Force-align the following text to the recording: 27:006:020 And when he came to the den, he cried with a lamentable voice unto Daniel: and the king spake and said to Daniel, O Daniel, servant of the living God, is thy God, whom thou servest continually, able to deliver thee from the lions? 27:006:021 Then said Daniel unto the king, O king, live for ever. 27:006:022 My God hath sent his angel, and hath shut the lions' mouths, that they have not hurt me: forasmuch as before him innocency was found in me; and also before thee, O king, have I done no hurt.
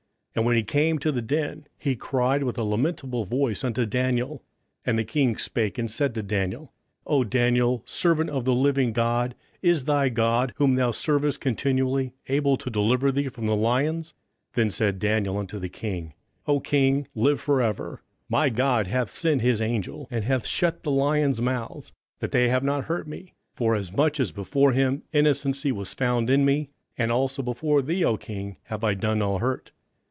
27:006:020 0.37 0.37
And 0.37 0.45
when 0.45 0.55
he 0.55 0.63
came 0.63 0.97
to 0.99 1.11
the 1.11 1.21
den, 1.21 1.67
he 1.77 1.95
cried 1.97 2.43
with 2.45 2.57
a 2.57 2.63
lamentable 2.63 3.25
voice 3.25 3.65
unto 3.65 3.85
Daniel: 3.85 4.41
and 4.85 4.97
the 4.97 5.03
king 5.03 5.37
spake 5.37 5.77
and 5.77 5.91
said 5.91 6.15
to 6.15 6.23
Daniel, 6.23 6.71
O 7.05 7.25
Daniel, 7.25 7.83
servant 7.85 8.29
of 8.29 8.45
the 8.45 8.53
living 8.55 8.93
God, 8.93 9.35
is 9.61 9.83
thy 9.83 10.07
God, 10.07 10.53
whom 10.55 10.75
thou 10.75 10.91
servest 10.91 11.41
continually, 11.41 12.13
able 12.27 12.55
to 12.55 12.69
deliver 12.69 13.11
thee 13.11 13.27
from 13.27 13.45
the 13.45 13.57
lions? 13.57 14.11
27:006:021 14.53 14.53
Then 14.53 14.69
said 14.71 14.99
Daniel 14.99 15.37
unto 15.37 15.59
the 15.59 15.67
king, 15.67 16.13
O 16.47 16.61
king, 16.61 17.09
live 17.13 17.41
for 17.41 17.61
ever. 17.61 17.97
27:006:022 18.29 18.29
My 18.29 18.49
God 18.49 18.87
hath 18.87 19.09
sent 19.09 19.41
his 19.41 19.61
angel, 19.61 20.07
and 20.09 20.23
hath 20.23 20.45
shut 20.47 20.83
the 20.83 20.91
lions' 20.91 21.41
mouths, 21.41 21.91
that 22.21 22.31
they 22.31 22.47
have 22.47 22.63
not 22.63 22.85
hurt 22.85 23.05
me: 23.05 23.33
forasmuch 23.57 24.17
as 24.21 24.31
before 24.31 24.71
him 24.71 25.03
innocency 25.11 25.73
was 25.73 25.93
found 25.93 26.29
in 26.29 26.45
me; 26.45 26.69
and 26.97 27.11
also 27.11 27.41
before 27.43 27.81
thee, 27.81 28.05
O 28.05 28.15
king, 28.15 28.55
have 28.67 28.85
I 28.85 28.93
done 28.93 29.19
no 29.19 29.37
hurt. 29.37 29.71